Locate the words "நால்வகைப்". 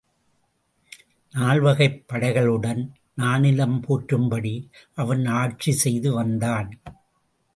1.33-2.03